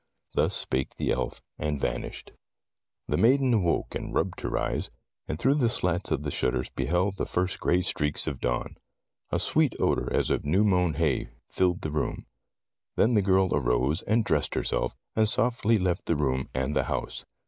[0.33, 2.31] ''Thus spake the elf, and vanished.
[2.31, 4.89] 22 Tales of Modern Germany The maiden awoke and rubbed her eyes,
[5.27, 8.79] and through the slats of the shutters beheld the first gray streaks of dawn.
[9.29, 12.25] A sweet odor as of new mown hay filled the room.
[12.95, 17.23] Then the girl arose and dressed herself, and softly left the room and the house.